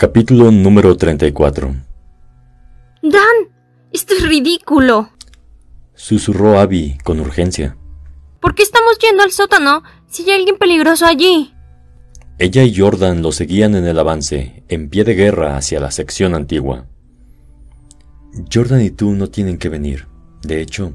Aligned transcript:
Capítulo 0.00 0.52
número 0.52 0.96
34 0.96 1.74
Dan, 3.02 3.36
esto 3.92 4.14
es 4.14 4.28
ridículo. 4.28 5.10
Susurró 5.96 6.60
Abby 6.60 6.98
con 7.02 7.18
urgencia. 7.18 7.76
¿Por 8.38 8.54
qué 8.54 8.62
estamos 8.62 8.96
yendo 9.00 9.24
al 9.24 9.32
sótano 9.32 9.82
si 10.06 10.22
hay 10.22 10.38
alguien 10.38 10.56
peligroso 10.56 11.04
allí? 11.04 11.52
Ella 12.38 12.62
y 12.62 12.78
Jordan 12.78 13.22
lo 13.22 13.32
seguían 13.32 13.74
en 13.74 13.88
el 13.88 13.98
avance, 13.98 14.62
en 14.68 14.88
pie 14.88 15.02
de 15.02 15.14
guerra 15.14 15.56
hacia 15.56 15.80
la 15.80 15.90
sección 15.90 16.36
antigua. 16.36 16.86
Jordan 18.54 18.82
y 18.82 18.90
tú 18.90 19.14
no 19.14 19.30
tienen 19.30 19.58
que 19.58 19.68
venir. 19.68 20.06
De 20.42 20.60
hecho, 20.60 20.92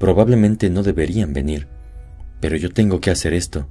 probablemente 0.00 0.68
no 0.68 0.82
deberían 0.82 1.32
venir. 1.32 1.68
Pero 2.40 2.56
yo 2.56 2.70
tengo 2.70 3.00
que 3.00 3.12
hacer 3.12 3.34
esto. 3.34 3.68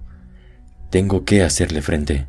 Tengo 0.89 1.25
que 1.25 1.43
hacerle 1.43 1.81
frente. 1.81 2.25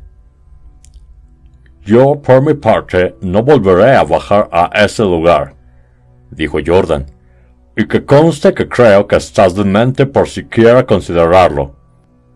Yo, 1.85 2.21
por 2.21 2.41
mi 2.41 2.53
parte, 2.53 3.15
no 3.21 3.43
volveré 3.43 3.95
a 3.95 4.03
bajar 4.03 4.49
a 4.51 4.69
ese 4.85 5.03
lugar, 5.03 5.55
dijo 6.31 6.59
Jordan, 6.65 7.05
y 7.75 7.87
que 7.87 8.05
conste 8.05 8.53
que 8.53 8.69
creo 8.69 9.07
que 9.07 9.17
estás 9.17 9.53
demente 9.55 10.05
por 10.05 10.29
siquiera 10.29 10.85
considerarlo. 10.85 11.75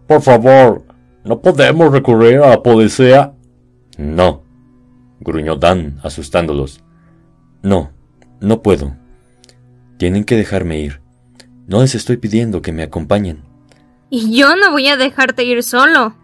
Por 0.05 0.21
favor, 0.21 0.83
¿no 1.23 1.41
podemos 1.41 1.91
recurrir 1.91 2.39
a 2.39 2.49
la 2.49 2.63
policía? 2.63 3.33
No, 3.97 4.43
gruñó 5.21 5.55
Dan, 5.55 5.99
asustándolos. 6.03 6.83
No, 7.61 7.91
no 8.41 8.61
puedo. 8.61 8.95
Tienen 9.97 10.25
que 10.25 10.35
dejarme 10.35 10.79
ir. 10.79 11.01
No 11.67 11.81
les 11.81 11.95
estoy 11.95 12.17
pidiendo 12.17 12.61
que 12.61 12.71
me 12.71 12.83
acompañen. 12.83 13.43
Y 14.09 14.37
yo 14.37 14.55
no 14.55 14.71
voy 14.71 14.87
a 14.87 14.97
dejarte 14.97 15.43
ir 15.43 15.63
solo, 15.63 16.15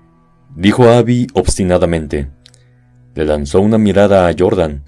dijo 0.55 0.89
Abby 0.89 1.27
obstinadamente. 1.33 2.29
Le 3.15 3.25
lanzó 3.25 3.61
una 3.61 3.77
mirada 3.77 4.27
a 4.27 4.35
Jordan, 4.37 4.83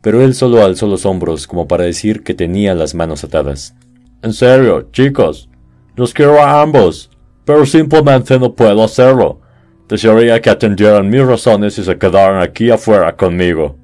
pero 0.00 0.22
él 0.22 0.34
solo 0.34 0.64
alzó 0.64 0.86
los 0.86 1.04
hombros 1.04 1.46
como 1.46 1.66
para 1.66 1.84
decir 1.84 2.22
que 2.22 2.34
tenía 2.34 2.74
las 2.74 2.94
manos 2.94 3.24
atadas. 3.24 3.74
En 4.22 4.32
serio, 4.32 4.88
chicos, 4.92 5.48
los 5.96 6.14
quiero 6.14 6.40
a 6.40 6.62
ambos, 6.62 7.10
pero 7.44 7.64
simplemente 7.64 8.38
no 8.38 8.54
puedo 8.54 8.84
hacerlo. 8.84 9.40
Desearía 9.88 10.40
que 10.40 10.50
atendieran 10.50 11.08
mis 11.08 11.24
razones 11.24 11.78
y 11.78 11.84
se 11.84 11.96
quedaran 11.96 12.42
aquí 12.42 12.70
afuera 12.70 13.16
conmigo. 13.16 13.76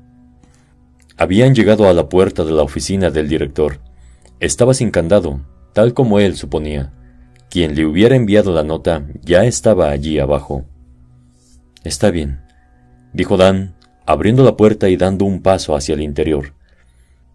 Habían 1.16 1.54
llegado 1.54 1.88
a 1.88 1.92
la 1.92 2.08
puerta 2.08 2.44
de 2.44 2.52
la 2.52 2.62
oficina 2.62 3.10
del 3.10 3.28
director. 3.28 3.78
Estaba 4.40 4.74
sin 4.74 4.90
candado, 4.90 5.40
tal 5.72 5.94
como 5.94 6.18
él 6.18 6.36
suponía. 6.36 6.92
Quien 7.48 7.74
le 7.76 7.86
hubiera 7.86 8.16
enviado 8.16 8.52
la 8.52 8.64
nota 8.64 9.06
ya 9.22 9.44
estaba 9.44 9.90
allí 9.90 10.18
abajo. 10.18 10.64
Está 11.84 12.10
bien, 12.10 12.41
dijo 13.12 13.36
Dan, 13.36 13.74
abriendo 14.06 14.44
la 14.44 14.56
puerta 14.56 14.88
y 14.88 14.96
dando 14.96 15.24
un 15.24 15.42
paso 15.42 15.74
hacia 15.74 15.94
el 15.94 16.02
interior. 16.02 16.54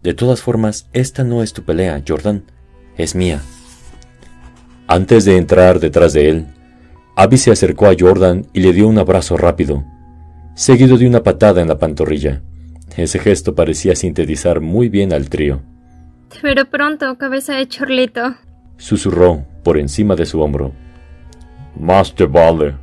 De 0.04 0.14
todas 0.14 0.42
formas, 0.42 0.88
esta 0.94 1.24
no 1.24 1.44
es 1.44 1.54
tu 1.54 1.64
pelea, 1.64 2.02
Jordan, 2.08 2.44
es 2.98 3.16
mía. 3.16 3.42
Antes 4.88 5.26
de 5.26 5.38
entrar 5.38 5.80
detrás 5.80 6.14
de 6.14 6.30
él, 6.30 6.48
Abby 7.16 7.38
se 7.38 7.52
acercó 7.52 7.88
a 7.88 7.96
Jordan 7.98 8.46
y 8.54 8.62
le 8.62 8.74
dio 8.74 8.88
un 8.88 8.98
abrazo 9.00 9.38
rápido, 9.38 9.84
seguido 10.56 10.98
de 10.98 11.08
una 11.08 11.24
patada 11.24 11.62
en 11.62 11.68
la 11.68 11.78
pantorrilla. 11.78 12.42
Ese 12.96 13.20
gesto 13.20 13.54
parecía 13.54 13.96
sintetizar 13.96 14.62
muy 14.62 14.90
bien 14.90 15.14
al 15.14 15.30
trío. 15.30 15.62
Te 16.30 16.40
veré 16.42 16.66
pronto, 16.66 17.18
cabeza 17.18 17.56
de 17.56 17.68
chorlito. 17.68 18.36
Susurró 18.78 19.46
por 19.64 19.78
encima 19.78 20.16
de 20.16 20.26
su 20.26 20.42
hombro. 20.42 20.74
Más 21.80 22.14
te 22.16 22.26
vale, 22.26 22.76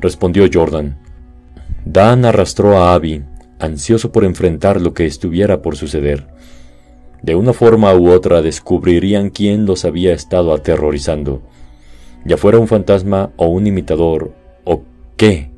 respondió 0.00 0.46
Jordan. 0.52 1.01
Dan 1.84 2.24
arrastró 2.24 2.78
a 2.78 2.94
Abby, 2.94 3.22
ansioso 3.58 4.12
por 4.12 4.24
enfrentar 4.24 4.80
lo 4.80 4.94
que 4.94 5.06
estuviera 5.06 5.62
por 5.62 5.76
suceder. 5.76 6.26
De 7.22 7.34
una 7.34 7.52
forma 7.52 7.94
u 7.94 8.10
otra 8.10 8.42
descubrirían 8.42 9.30
quién 9.30 9.66
los 9.66 9.84
había 9.84 10.12
estado 10.12 10.52
aterrorizando, 10.52 11.42
ya 12.24 12.36
fuera 12.36 12.58
un 12.58 12.68
fantasma 12.68 13.32
o 13.36 13.46
un 13.46 13.66
imitador, 13.66 14.32
o 14.64 14.82
qué. 15.16 15.50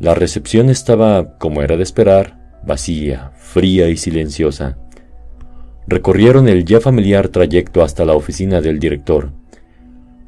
La 0.00 0.14
recepción 0.14 0.70
estaba, 0.70 1.38
como 1.38 1.62
era 1.62 1.76
de 1.76 1.82
esperar, 1.82 2.60
vacía, 2.64 3.32
fría 3.36 3.88
y 3.88 3.96
silenciosa. 3.96 4.78
Recorrieron 5.86 6.48
el 6.48 6.64
ya 6.64 6.80
familiar 6.80 7.28
trayecto 7.28 7.82
hasta 7.82 8.04
la 8.04 8.14
oficina 8.14 8.60
del 8.60 8.78
director. 8.78 9.32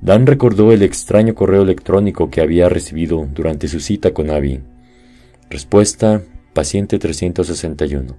Dan 0.00 0.26
recordó 0.26 0.72
el 0.72 0.82
extraño 0.82 1.34
correo 1.34 1.62
electrónico 1.62 2.30
que 2.30 2.40
había 2.40 2.68
recibido 2.68 3.26
durante 3.32 3.66
su 3.66 3.80
cita 3.80 4.12
con 4.12 4.30
Abby. 4.30 4.60
Respuesta, 5.48 6.22
paciente 6.54 6.98
361. 6.98 8.16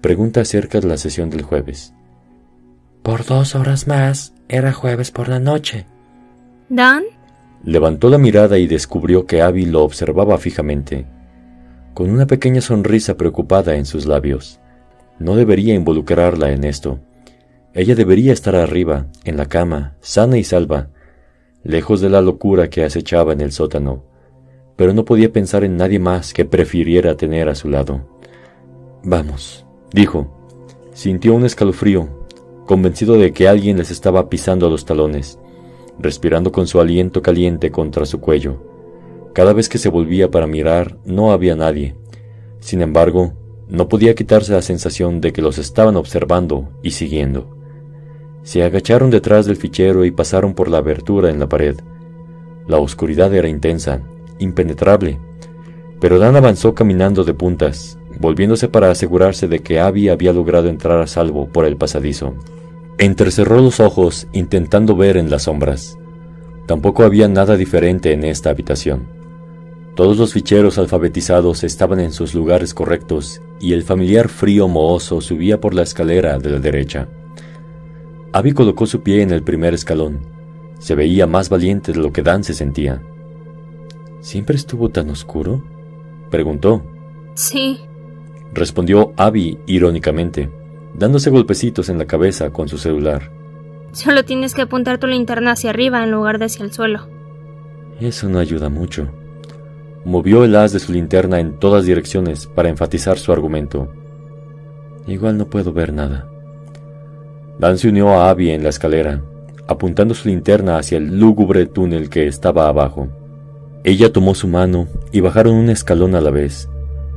Pregunta 0.00 0.42
acerca 0.42 0.78
de 0.78 0.86
la 0.86 0.96
sesión 0.96 1.28
del 1.28 1.42
jueves. 1.42 1.92
Por 3.02 3.24
dos 3.24 3.56
horas 3.56 3.88
más, 3.88 4.34
era 4.48 4.72
jueves 4.72 5.10
por 5.10 5.28
la 5.28 5.40
noche. 5.40 5.84
¿Dan? 6.68 7.02
Levantó 7.64 8.08
la 8.08 8.18
mirada 8.18 8.56
y 8.58 8.68
descubrió 8.68 9.26
que 9.26 9.42
Abby 9.42 9.66
lo 9.66 9.82
observaba 9.82 10.38
fijamente, 10.38 11.06
con 11.92 12.08
una 12.08 12.28
pequeña 12.28 12.60
sonrisa 12.60 13.16
preocupada 13.16 13.74
en 13.74 13.84
sus 13.84 14.06
labios. 14.06 14.60
No 15.18 15.34
debería 15.34 15.74
involucrarla 15.74 16.52
en 16.52 16.62
esto. 16.62 17.00
Ella 17.72 17.96
debería 17.96 18.32
estar 18.32 18.54
arriba, 18.54 19.06
en 19.24 19.36
la 19.36 19.46
cama, 19.46 19.96
sana 20.00 20.38
y 20.38 20.44
salva, 20.44 20.90
lejos 21.64 22.00
de 22.00 22.10
la 22.10 22.20
locura 22.20 22.70
que 22.70 22.84
acechaba 22.84 23.32
en 23.32 23.40
el 23.40 23.50
sótano 23.50 24.13
pero 24.76 24.92
no 24.92 25.04
podía 25.04 25.32
pensar 25.32 25.64
en 25.64 25.76
nadie 25.76 25.98
más 25.98 26.32
que 26.32 26.44
prefiriera 26.44 27.16
tener 27.16 27.48
a 27.48 27.54
su 27.54 27.68
lado. 27.68 28.00
Vamos, 29.02 29.66
dijo. 29.92 30.30
Sintió 30.92 31.34
un 31.34 31.44
escalofrío, 31.44 32.08
convencido 32.66 33.14
de 33.14 33.32
que 33.32 33.48
alguien 33.48 33.78
les 33.78 33.90
estaba 33.90 34.28
pisando 34.28 34.70
los 34.70 34.84
talones, 34.84 35.38
respirando 35.98 36.52
con 36.52 36.66
su 36.66 36.80
aliento 36.80 37.20
caliente 37.20 37.70
contra 37.70 38.06
su 38.06 38.20
cuello. 38.20 38.62
Cada 39.32 39.52
vez 39.52 39.68
que 39.68 39.78
se 39.78 39.88
volvía 39.88 40.30
para 40.30 40.46
mirar, 40.46 40.98
no 41.04 41.32
había 41.32 41.56
nadie. 41.56 41.96
Sin 42.60 42.80
embargo, 42.80 43.32
no 43.68 43.88
podía 43.88 44.14
quitarse 44.14 44.52
la 44.52 44.62
sensación 44.62 45.20
de 45.20 45.32
que 45.32 45.42
los 45.42 45.58
estaban 45.58 45.96
observando 45.96 46.70
y 46.82 46.92
siguiendo. 46.92 47.56
Se 48.42 48.62
agacharon 48.62 49.10
detrás 49.10 49.46
del 49.46 49.56
fichero 49.56 50.04
y 50.04 50.10
pasaron 50.10 50.54
por 50.54 50.68
la 50.68 50.78
abertura 50.78 51.30
en 51.30 51.40
la 51.40 51.48
pared. 51.48 51.76
La 52.68 52.78
oscuridad 52.78 53.34
era 53.34 53.48
intensa, 53.48 54.02
impenetrable, 54.38 55.18
pero 56.00 56.18
Dan 56.18 56.36
avanzó 56.36 56.74
caminando 56.74 57.24
de 57.24 57.34
puntas, 57.34 57.98
volviéndose 58.18 58.68
para 58.68 58.90
asegurarse 58.90 59.48
de 59.48 59.60
que 59.60 59.80
Abby 59.80 60.08
había 60.08 60.32
logrado 60.32 60.68
entrar 60.68 61.00
a 61.00 61.06
salvo 61.06 61.48
por 61.48 61.64
el 61.64 61.76
pasadizo. 61.76 62.34
Entrecerró 62.98 63.60
los 63.60 63.80
ojos 63.80 64.26
intentando 64.32 64.96
ver 64.96 65.16
en 65.16 65.30
las 65.30 65.44
sombras. 65.44 65.98
Tampoco 66.66 67.04
había 67.04 67.28
nada 67.28 67.56
diferente 67.56 68.12
en 68.12 68.24
esta 68.24 68.50
habitación. 68.50 69.06
Todos 69.94 70.18
los 70.18 70.32
ficheros 70.32 70.78
alfabetizados 70.78 71.62
estaban 71.62 72.00
en 72.00 72.12
sus 72.12 72.34
lugares 72.34 72.74
correctos 72.74 73.40
y 73.60 73.72
el 73.72 73.82
familiar 73.82 74.28
frío 74.28 74.66
mohoso 74.66 75.20
subía 75.20 75.60
por 75.60 75.74
la 75.74 75.82
escalera 75.82 76.38
de 76.38 76.50
la 76.50 76.58
derecha. 76.58 77.08
Abby 78.32 78.52
colocó 78.52 78.86
su 78.86 79.02
pie 79.02 79.22
en 79.22 79.30
el 79.30 79.42
primer 79.44 79.72
escalón. 79.72 80.20
Se 80.80 80.96
veía 80.96 81.26
más 81.26 81.48
valiente 81.48 81.92
de 81.92 82.00
lo 82.00 82.12
que 82.12 82.22
Dan 82.22 82.42
se 82.42 82.54
sentía. 82.54 83.00
¿Siempre 84.24 84.56
estuvo 84.56 84.88
tan 84.88 85.10
oscuro? 85.10 85.62
preguntó. 86.30 86.82
Sí, 87.34 87.78
respondió 88.54 89.12
Abby 89.18 89.58
irónicamente, 89.66 90.48
dándose 90.94 91.28
golpecitos 91.28 91.90
en 91.90 91.98
la 91.98 92.06
cabeza 92.06 92.48
con 92.48 92.66
su 92.66 92.78
celular. 92.78 93.30
Solo 93.92 94.24
tienes 94.24 94.54
que 94.54 94.62
apuntar 94.62 94.96
tu 94.96 95.06
linterna 95.08 95.52
hacia 95.52 95.68
arriba 95.68 96.02
en 96.02 96.10
lugar 96.10 96.38
de 96.38 96.46
hacia 96.46 96.64
el 96.64 96.72
suelo. 96.72 97.06
Eso 98.00 98.30
no 98.30 98.38
ayuda 98.38 98.70
mucho. 98.70 99.10
Movió 100.06 100.42
el 100.44 100.56
haz 100.56 100.72
de 100.72 100.78
su 100.78 100.94
linterna 100.94 101.38
en 101.38 101.58
todas 101.58 101.84
direcciones 101.84 102.46
para 102.46 102.70
enfatizar 102.70 103.18
su 103.18 103.30
argumento. 103.30 103.92
Igual 105.06 105.36
no 105.36 105.48
puedo 105.48 105.70
ver 105.74 105.92
nada. 105.92 106.30
Dan 107.58 107.76
se 107.76 107.90
unió 107.90 108.08
a 108.08 108.30
Abby 108.30 108.52
en 108.52 108.62
la 108.62 108.70
escalera, 108.70 109.22
apuntando 109.68 110.14
su 110.14 110.30
linterna 110.30 110.78
hacia 110.78 110.96
el 110.96 111.20
lúgubre 111.20 111.66
túnel 111.66 112.08
que 112.08 112.26
estaba 112.26 112.68
abajo. 112.68 113.10
Ella 113.84 114.10
tomó 114.10 114.34
su 114.34 114.48
mano 114.48 114.88
y 115.12 115.20
bajaron 115.20 115.54
un 115.54 115.68
escalón 115.68 116.14
a 116.14 116.22
la 116.22 116.30
vez, 116.30 116.70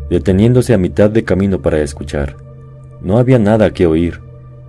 deteniéndose 0.09 0.73
a 0.73 0.77
mitad 0.77 1.09
de 1.09 1.23
camino 1.23 1.61
para 1.61 1.79
escuchar. 1.79 2.35
No 3.01 3.19
había 3.19 3.39
nada 3.39 3.71
que 3.71 3.87
oír, 3.87 4.19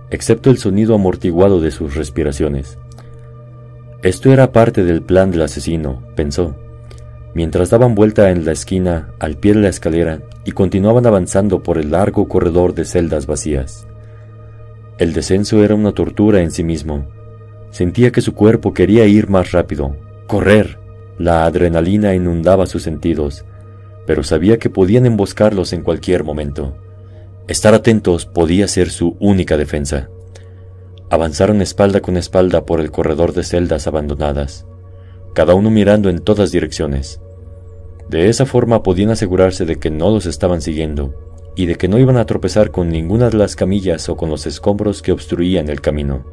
excepto 0.09 0.49
el 0.49 0.57
sonido 0.57 0.95
amortiguado 0.95 1.59
de 1.59 1.71
sus 1.71 1.95
respiraciones. 1.95 2.77
Esto 4.01 4.31
era 4.31 4.53
parte 4.53 4.85
del 4.85 5.01
plan 5.01 5.29
del 5.29 5.41
asesino, 5.41 6.01
pensó, 6.15 6.55
mientras 7.33 7.69
daban 7.69 7.95
vuelta 7.95 8.31
en 8.31 8.45
la 8.45 8.53
esquina 8.53 9.09
al 9.19 9.35
pie 9.35 9.53
de 9.53 9.59
la 9.59 9.67
escalera 9.67 10.21
y 10.45 10.51
continuaban 10.51 11.05
avanzando 11.05 11.63
por 11.63 11.77
el 11.77 11.91
largo 11.91 12.29
corredor 12.29 12.73
de 12.73 12.85
celdas 12.85 13.25
vacías. 13.25 13.87
El 14.99 15.11
descenso 15.11 15.65
era 15.65 15.75
una 15.75 15.91
tortura 15.91 16.41
en 16.41 16.51
sí 16.51 16.63
mismo. 16.63 17.07
Sentía 17.71 18.13
que 18.13 18.21
su 18.21 18.33
cuerpo 18.33 18.73
quería 18.73 19.05
ir 19.05 19.29
más 19.29 19.51
rápido, 19.51 19.97
correr, 20.27 20.78
la 21.19 21.45
adrenalina 21.45 22.15
inundaba 22.15 22.65
sus 22.65 22.81
sentidos, 22.81 23.45
pero 24.07 24.23
sabía 24.23 24.57
que 24.57 24.69
podían 24.69 25.05
emboscarlos 25.05 25.73
en 25.73 25.83
cualquier 25.83 26.23
momento. 26.23 26.77
Estar 27.47 27.73
atentos 27.73 28.25
podía 28.25 28.67
ser 28.67 28.89
su 28.89 29.17
única 29.19 29.57
defensa. 29.57 30.09
Avanzaron 31.09 31.61
espalda 31.61 31.99
con 31.99 32.15
espalda 32.15 32.65
por 32.65 32.79
el 32.79 32.89
corredor 32.89 33.33
de 33.33 33.43
celdas 33.43 33.85
abandonadas, 33.85 34.65
cada 35.33 35.55
uno 35.55 35.69
mirando 35.69 36.09
en 36.09 36.19
todas 36.19 36.51
direcciones. 36.51 37.19
De 38.07 38.29
esa 38.29 38.45
forma 38.45 38.81
podían 38.81 39.09
asegurarse 39.09 39.65
de 39.65 39.75
que 39.75 39.91
no 39.91 40.09
los 40.09 40.25
estaban 40.25 40.61
siguiendo 40.61 41.13
y 41.55 41.65
de 41.65 41.75
que 41.75 41.87
no 41.89 41.99
iban 41.99 42.17
a 42.17 42.25
tropezar 42.25 42.71
con 42.71 42.89
ninguna 42.89 43.29
de 43.29 43.37
las 43.37 43.55
camillas 43.55 44.07
o 44.07 44.15
con 44.15 44.29
los 44.29 44.47
escombros 44.47 45.01
que 45.01 45.11
obstruían 45.11 45.69
el 45.69 45.81
camino. 45.81 46.23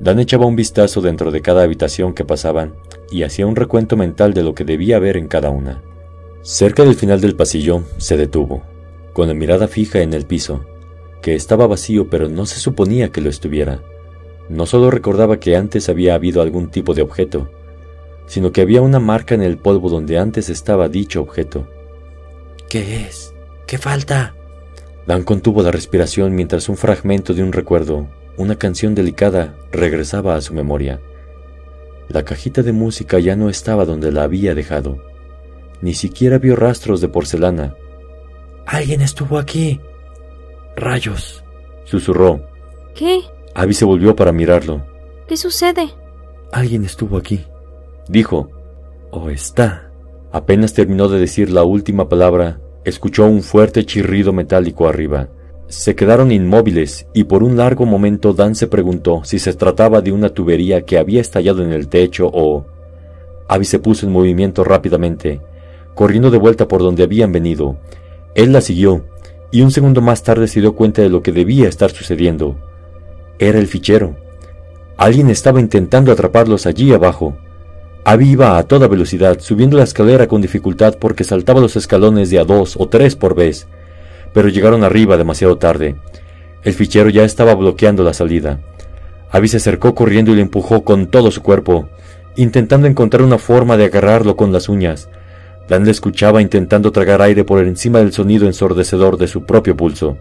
Dan 0.00 0.18
echaba 0.18 0.46
un 0.46 0.56
vistazo 0.56 1.02
dentro 1.02 1.30
de 1.30 1.42
cada 1.42 1.62
habitación 1.62 2.14
que 2.14 2.24
pasaban 2.24 2.74
y 3.10 3.22
hacía 3.22 3.46
un 3.46 3.54
recuento 3.54 3.96
mental 3.96 4.32
de 4.32 4.42
lo 4.42 4.54
que 4.54 4.64
debía 4.64 4.96
haber 4.96 5.18
en 5.18 5.28
cada 5.28 5.50
una. 5.50 5.82
Cerca 6.42 6.84
del 6.84 6.94
final 6.94 7.20
del 7.20 7.36
pasillo 7.36 7.82
se 7.98 8.16
detuvo, 8.16 8.62
con 9.12 9.28
la 9.28 9.34
mirada 9.34 9.68
fija 9.68 10.00
en 10.00 10.14
el 10.14 10.24
piso, 10.24 10.64
que 11.20 11.34
estaba 11.34 11.66
vacío 11.66 12.08
pero 12.08 12.30
no 12.30 12.46
se 12.46 12.58
suponía 12.58 13.10
que 13.10 13.20
lo 13.20 13.28
estuviera. 13.28 13.82
No 14.48 14.64
solo 14.64 14.90
recordaba 14.90 15.38
que 15.38 15.54
antes 15.54 15.90
había 15.90 16.14
habido 16.14 16.40
algún 16.40 16.70
tipo 16.70 16.94
de 16.94 17.02
objeto, 17.02 17.50
sino 18.26 18.52
que 18.52 18.62
había 18.62 18.80
una 18.80 19.00
marca 19.00 19.34
en 19.34 19.42
el 19.42 19.58
polvo 19.58 19.90
donde 19.90 20.18
antes 20.18 20.48
estaba 20.48 20.88
dicho 20.88 21.20
objeto. 21.20 21.66
¿Qué 22.70 23.04
es? 23.06 23.34
¿Qué 23.66 23.76
falta? 23.76 24.34
Dan 25.06 25.24
contuvo 25.24 25.62
la 25.62 25.70
respiración 25.70 26.34
mientras 26.34 26.68
un 26.68 26.76
fragmento 26.76 27.34
de 27.34 27.42
un 27.42 27.52
recuerdo, 27.52 28.08
una 28.40 28.56
canción 28.56 28.94
delicada, 28.94 29.54
regresaba 29.70 30.34
a 30.34 30.40
su 30.40 30.54
memoria. 30.54 31.00
La 32.08 32.24
cajita 32.24 32.62
de 32.62 32.72
música 32.72 33.18
ya 33.18 33.36
no 33.36 33.50
estaba 33.50 33.84
donde 33.84 34.10
la 34.10 34.22
había 34.22 34.54
dejado. 34.54 34.98
Ni 35.82 35.94
siquiera 35.94 36.38
vio 36.38 36.56
rastros 36.56 37.00
de 37.00 37.08
porcelana. 37.08 37.74
Alguien 38.66 39.02
estuvo 39.02 39.38
aquí. 39.38 39.78
Rayos. 40.74 41.44
Susurró. 41.84 42.40
¿Qué? 42.94 43.20
Abby 43.54 43.74
se 43.74 43.84
volvió 43.84 44.16
para 44.16 44.32
mirarlo. 44.32 44.84
¿Qué 45.28 45.36
sucede? 45.36 45.90
Alguien 46.50 46.84
estuvo 46.84 47.18
aquí. 47.18 47.44
Dijo. 48.08 48.50
O 49.10 49.28
está. 49.28 49.90
Apenas 50.32 50.72
terminó 50.72 51.08
de 51.08 51.18
decir 51.18 51.50
la 51.50 51.64
última 51.64 52.08
palabra, 52.08 52.60
escuchó 52.84 53.26
un 53.26 53.42
fuerte 53.42 53.84
chirrido 53.84 54.32
metálico 54.32 54.88
arriba. 54.88 55.28
Se 55.70 55.94
quedaron 55.94 56.32
inmóviles 56.32 57.06
y 57.14 57.24
por 57.24 57.44
un 57.44 57.56
largo 57.56 57.86
momento 57.86 58.32
Dan 58.32 58.56
se 58.56 58.66
preguntó 58.66 59.22
si 59.22 59.38
se 59.38 59.54
trataba 59.54 60.00
de 60.00 60.10
una 60.10 60.30
tubería 60.30 60.82
que 60.82 60.98
había 60.98 61.20
estallado 61.20 61.62
en 61.62 61.72
el 61.72 61.86
techo 61.86 62.28
o... 62.32 62.66
Abby 63.46 63.64
se 63.64 63.78
puso 63.78 64.04
en 64.04 64.12
movimiento 64.12 64.64
rápidamente, 64.64 65.40
corriendo 65.94 66.32
de 66.32 66.38
vuelta 66.38 66.66
por 66.66 66.80
donde 66.80 67.04
habían 67.04 67.30
venido. 67.30 67.76
Él 68.34 68.52
la 68.52 68.62
siguió, 68.62 69.04
y 69.52 69.62
un 69.62 69.70
segundo 69.70 70.00
más 70.00 70.24
tarde 70.24 70.48
se 70.48 70.60
dio 70.60 70.74
cuenta 70.74 71.02
de 71.02 71.08
lo 71.08 71.22
que 71.22 71.30
debía 71.30 71.68
estar 71.68 71.92
sucediendo. 71.92 72.56
Era 73.38 73.60
el 73.60 73.68
fichero. 73.68 74.16
Alguien 74.96 75.30
estaba 75.30 75.60
intentando 75.60 76.10
atraparlos 76.10 76.66
allí 76.66 76.92
abajo. 76.92 77.36
Abby 78.02 78.30
iba 78.30 78.58
a 78.58 78.64
toda 78.64 78.88
velocidad, 78.88 79.38
subiendo 79.38 79.76
la 79.76 79.84
escalera 79.84 80.26
con 80.26 80.42
dificultad 80.42 80.96
porque 80.98 81.22
saltaba 81.22 81.60
los 81.60 81.76
escalones 81.76 82.28
de 82.28 82.40
a 82.40 82.44
dos 82.44 82.74
o 82.76 82.88
tres 82.88 83.14
por 83.14 83.36
vez, 83.36 83.68
pero 84.32 84.48
llegaron 84.48 84.84
arriba 84.84 85.16
demasiado 85.16 85.56
tarde. 85.58 85.96
El 86.62 86.74
fichero 86.74 87.10
ya 87.10 87.24
estaba 87.24 87.54
bloqueando 87.54 88.04
la 88.04 88.14
salida. 88.14 88.60
Abby 89.30 89.48
se 89.48 89.58
acercó 89.58 89.94
corriendo 89.94 90.32
y 90.32 90.36
le 90.36 90.42
empujó 90.42 90.84
con 90.84 91.06
todo 91.06 91.30
su 91.30 91.42
cuerpo, 91.42 91.88
intentando 92.36 92.86
encontrar 92.86 93.22
una 93.22 93.38
forma 93.38 93.76
de 93.76 93.86
agarrarlo 93.86 94.36
con 94.36 94.52
las 94.52 94.68
uñas, 94.68 95.08
Dan 95.70 95.84
le 95.84 95.92
escuchaba 95.92 96.42
intentando 96.42 96.90
tragar 96.90 97.22
aire 97.22 97.44
por 97.44 97.64
encima 97.64 98.00
del 98.00 98.12
sonido 98.12 98.46
ensordecedor 98.46 99.16
de 99.16 99.28
su 99.28 99.44
propio 99.44 99.76
pulso. 99.76 100.18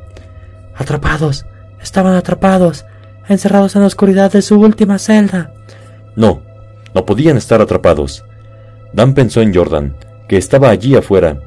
Atrapados. 0.75 1.47
Estaban 1.81 2.13
atrapados. 2.13 2.85
Encerrados 3.27 3.75
en 3.75 3.81
la 3.81 3.87
oscuridad 3.87 4.31
de 4.31 4.43
su 4.43 4.59
última 4.59 4.99
celda. 4.99 5.51
No, 6.15 6.43
no 6.93 7.03
podían 7.03 7.35
estar 7.35 7.61
atrapados. 7.61 8.23
Dan 8.93 9.15
pensó 9.15 9.41
en 9.41 9.51
Jordan, 9.51 9.95
que 10.27 10.37
estaba 10.37 10.69
allí 10.69 10.95
afuera, 10.95 11.39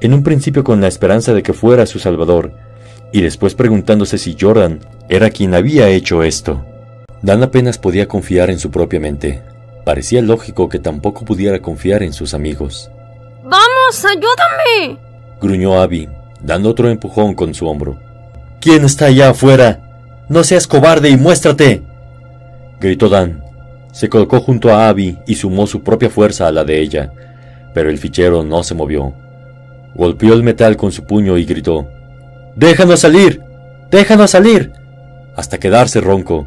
en 0.00 0.14
un 0.14 0.22
principio 0.22 0.64
con 0.64 0.80
la 0.80 0.88
esperanza 0.88 1.32
de 1.32 1.42
que 1.42 1.52
fuera 1.52 1.86
su 1.86 1.98
salvador, 1.98 2.52
y 3.12 3.22
después 3.22 3.54
preguntándose 3.54 4.18
si 4.18 4.36
Jordan 4.38 4.80
era 5.08 5.30
quien 5.30 5.54
había 5.54 5.88
hecho 5.88 6.22
esto. 6.22 6.64
Dan 7.22 7.42
apenas 7.42 7.78
podía 7.78 8.08
confiar 8.08 8.50
en 8.50 8.58
su 8.58 8.70
propia 8.70 9.00
mente. 9.00 9.42
Parecía 9.84 10.20
lógico 10.20 10.68
que 10.68 10.78
tampoco 10.78 11.24
pudiera 11.24 11.60
confiar 11.60 12.02
en 12.02 12.12
sus 12.12 12.34
amigos. 12.34 12.90
¡Vamos, 13.44 14.04
ayúdame! 14.04 14.98
gruñó 15.40 15.80
Abby, 15.80 16.08
dando 16.42 16.70
otro 16.70 16.88
empujón 16.90 17.34
con 17.34 17.54
su 17.54 17.66
hombro. 17.66 17.98
¿Quién 18.60 18.84
está 18.84 19.06
allá 19.06 19.30
afuera? 19.30 19.80
No 20.28 20.42
seas 20.42 20.66
cobarde 20.66 21.10
y 21.10 21.16
muéstrate. 21.16 21.82
gritó 22.80 23.08
Dan. 23.08 23.44
Se 23.92 24.08
colocó 24.08 24.40
junto 24.40 24.70
a 24.70 24.88
Abby 24.88 25.18
y 25.26 25.36
sumó 25.36 25.66
su 25.66 25.82
propia 25.82 26.10
fuerza 26.10 26.48
a 26.48 26.52
la 26.52 26.64
de 26.64 26.80
ella, 26.80 27.12
pero 27.74 27.90
el 27.90 27.98
fichero 27.98 28.42
no 28.42 28.64
se 28.64 28.74
movió. 28.74 29.14
Golpeó 29.94 30.34
el 30.34 30.42
metal 30.42 30.76
con 30.76 30.92
su 30.92 31.04
puño 31.04 31.36
y 31.38 31.44
gritó, 31.44 31.88
¡Déjanos 32.56 33.00
salir! 33.00 33.40
¡Déjanos 33.90 34.30
salir! 34.30 34.72
hasta 35.36 35.58
quedarse 35.58 36.00
ronco. 36.00 36.46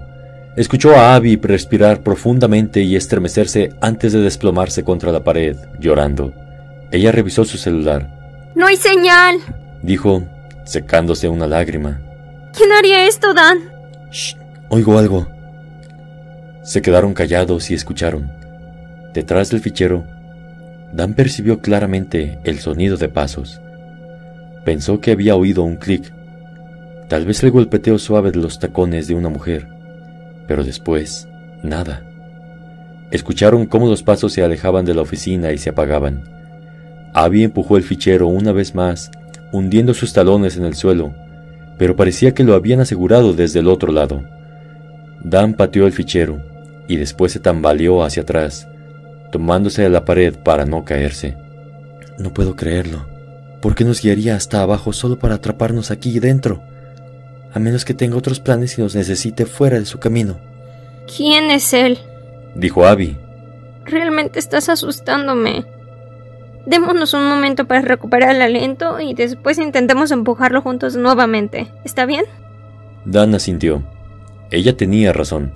Escuchó 0.56 0.96
a 0.96 1.16
Abby 1.16 1.38
respirar 1.38 2.02
profundamente 2.02 2.82
y 2.82 2.96
estremecerse 2.96 3.74
antes 3.82 4.14
de 4.14 4.22
desplomarse 4.22 4.84
contra 4.84 5.12
la 5.12 5.24
pared, 5.24 5.56
llorando. 5.80 6.34
Ella 6.92 7.12
revisó 7.12 7.46
su 7.46 7.58
celular. 7.58 8.10
No 8.56 8.66
hay 8.66 8.78
señal, 8.78 9.38
dijo, 9.84 10.24
secándose 10.64 11.30
una 11.30 11.48
lágrima. 11.48 12.02
¿Quién 12.56 12.72
haría 12.72 13.08
esto, 13.08 13.34
Dan? 13.34 13.60
Shh, 14.10 14.36
oigo 14.70 14.98
algo. 14.98 15.28
Se 16.64 16.82
quedaron 16.82 17.14
callados 17.14 17.70
y 17.70 17.76
escucharon. 17.76 18.32
Detrás 19.14 19.52
del 19.52 19.62
fichero, 19.62 20.06
Dan 20.98 21.14
percibió 21.14 21.60
claramente 21.60 22.40
el 22.44 22.58
sonido 22.58 22.98
de 22.98 23.08
pasos. 23.08 23.62
Pensó 24.66 25.00
que 25.00 25.12
había 25.12 25.36
oído 25.36 25.62
un 25.62 25.76
clic, 25.76 26.12
tal 27.08 27.24
vez 27.24 27.44
el 27.44 27.52
golpeteo 27.52 28.00
suave 28.00 28.32
de 28.32 28.40
los 28.40 28.58
tacones 28.58 29.08
de 29.08 29.14
una 29.14 29.30
mujer, 29.30 29.68
pero 30.48 30.64
después, 30.64 31.30
nada. 31.62 32.04
Escucharon 33.12 33.68
cómo 33.68 33.88
los 33.88 34.02
pasos 34.02 34.34
se 34.34 34.42
alejaban 34.42 34.86
de 34.86 34.96
la 34.96 35.04
oficina 35.04 35.52
y 35.52 35.60
se 35.60 35.70
apagaban. 35.70 36.24
Abby 37.14 37.44
empujó 37.44 37.78
el 37.78 37.84
fichero 37.84 38.26
una 38.26 38.52
vez 38.52 38.74
más, 38.74 39.12
hundiendo 39.52 39.94
sus 39.94 40.14
talones 40.14 40.58
en 40.58 40.66
el 40.66 40.74
suelo, 40.74 41.14
pero 41.78 41.96
parecía 41.96 42.34
que 42.34 42.44
lo 42.44 42.56
habían 42.56 42.80
asegurado 42.80 43.34
desde 43.34 43.60
el 43.60 43.68
otro 43.68 43.92
lado. 43.92 44.24
Dan 45.24 45.54
pateó 45.54 45.86
el 45.86 45.94
fichero 45.94 46.42
y 46.88 46.96
después 46.96 47.34
se 47.34 47.40
tambaleó 47.40 48.04
hacia 48.04 48.24
atrás, 48.24 48.68
tomándose 49.32 49.86
a 49.86 49.90
la 49.90 50.06
pared 50.06 50.36
para 50.36 50.66
no 50.66 50.86
caerse. 50.86 51.38
No 52.18 52.34
puedo 52.34 52.56
creerlo. 52.56 53.06
¿Por 53.62 53.76
qué 53.76 53.84
nos 53.84 54.02
guiaría 54.02 54.36
hasta 54.36 54.62
abajo 54.62 54.94
solo 54.94 55.18
para 55.20 55.36
atraparnos 55.36 55.92
aquí 55.92 56.20
dentro? 56.20 56.62
A 57.54 57.60
menos 57.60 57.86
que 57.86 57.94
tenga 57.94 58.18
otros 58.18 58.40
planes 58.40 58.78
y 58.78 58.82
nos 58.82 58.96
necesite 58.96 59.46
fuera 59.46 59.80
de 59.80 59.86
su 59.86 60.00
camino. 60.00 60.38
¿Quién 61.16 61.50
es 61.52 61.74
él? 61.74 61.98
Dijo 62.56 62.86
Abby. 62.86 63.18
Realmente 63.86 64.40
estás 64.40 64.70
asustándome. 64.70 65.66
Démonos 66.66 67.14
un 67.14 67.28
momento 67.30 67.66
para 67.66 67.82
recuperar 67.82 68.36
el 68.36 68.42
aliento 68.42 69.00
y 69.00 69.14
después 69.14 69.58
intentemos 69.58 70.12
empujarlo 70.12 70.62
juntos 70.62 70.96
nuevamente. 70.98 71.68
¿Está 71.86 72.06
bien? 72.06 72.26
Dana 73.06 73.40
sintió. 73.40 73.84
Ella 74.52 74.76
tenía 74.76 75.14
razón. 75.14 75.54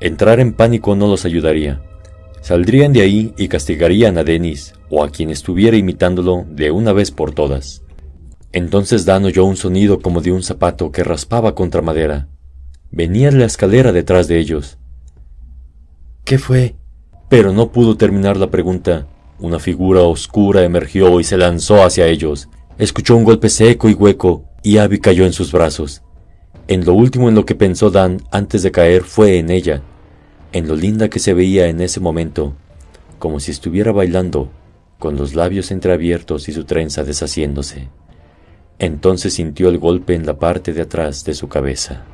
Entrar 0.00 0.40
en 0.40 0.54
pánico 0.54 0.96
no 0.96 1.08
los 1.08 1.26
ayudaría. 1.26 1.80
Saldrían 2.40 2.92
de 2.92 3.02
ahí 3.02 3.34
y 3.36 3.48
castigarían 3.48 4.18
a 4.18 4.24
Denis 4.24 4.74
o 4.88 5.04
a 5.04 5.10
quien 5.10 5.30
estuviera 5.30 5.76
imitándolo 5.76 6.44
de 6.48 6.70
una 6.70 6.92
vez 6.92 7.10
por 7.10 7.32
todas. 7.32 7.82
Entonces 8.52 9.04
Dan 9.04 9.24
oyó 9.24 9.44
un 9.44 9.56
sonido 9.56 10.00
como 10.00 10.20
de 10.20 10.32
un 10.32 10.42
zapato 10.42 10.90
que 10.90 11.04
raspaba 11.04 11.54
contra 11.54 11.82
madera. 11.82 12.28
Venía 12.90 13.30
la 13.30 13.44
escalera 13.44 13.92
detrás 13.92 14.26
de 14.26 14.38
ellos. 14.38 14.78
¿Qué 16.24 16.38
fue? 16.38 16.76
Pero 17.28 17.52
no 17.52 17.70
pudo 17.70 17.96
terminar 17.96 18.36
la 18.36 18.50
pregunta 18.50 19.06
una 19.40 19.58
figura 19.58 20.02
oscura 20.02 20.64
emergió 20.64 21.18
y 21.18 21.24
se 21.24 21.38
lanzó 21.38 21.82
hacia 21.82 22.06
ellos. 22.06 22.48
Escuchó 22.76 23.16
un 23.16 23.24
golpe 23.24 23.48
seco 23.48 23.88
y 23.88 23.94
hueco, 23.94 24.44
y 24.62 24.76
Abby 24.76 25.00
cayó 25.00 25.24
en 25.24 25.32
sus 25.32 25.50
brazos. 25.50 26.02
En 26.68 26.84
lo 26.84 26.92
último 26.92 27.28
en 27.28 27.34
lo 27.34 27.46
que 27.46 27.54
pensó 27.54 27.90
Dan 27.90 28.20
antes 28.30 28.62
de 28.62 28.70
caer 28.70 29.02
fue 29.02 29.38
en 29.38 29.50
ella, 29.50 29.82
en 30.52 30.68
lo 30.68 30.76
linda 30.76 31.08
que 31.08 31.18
se 31.18 31.34
veía 31.34 31.68
en 31.68 31.80
ese 31.80 32.00
momento, 32.00 32.54
como 33.18 33.40
si 33.40 33.50
estuviera 33.50 33.92
bailando, 33.92 34.50
con 34.98 35.16
los 35.16 35.34
labios 35.34 35.70
entreabiertos 35.70 36.48
y 36.48 36.52
su 36.52 36.64
trenza 36.64 37.04
deshaciéndose. 37.04 37.88
Entonces 38.78 39.34
sintió 39.34 39.68
el 39.68 39.78
golpe 39.78 40.14
en 40.14 40.26
la 40.26 40.38
parte 40.38 40.72
de 40.72 40.82
atrás 40.82 41.24
de 41.24 41.34
su 41.34 41.48
cabeza. 41.48 42.04